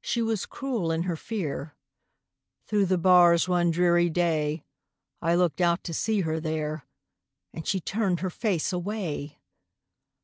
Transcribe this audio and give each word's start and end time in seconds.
She 0.00 0.20
was 0.20 0.46
cruel 0.46 0.90
in 0.90 1.04
her 1.04 1.14
fear; 1.14 1.76
Through 2.66 2.86
the 2.86 2.98
bars 2.98 3.48
one 3.48 3.70
dreary 3.70 4.10
day, 4.10 4.64
I 5.22 5.36
looked 5.36 5.60
out 5.60 5.84
to 5.84 5.94
see 5.94 6.22
her 6.22 6.40
there, 6.40 6.84
And 7.52 7.64
she 7.64 7.78
turned 7.78 8.18
her 8.18 8.30
face 8.30 8.72
away! 8.72 9.38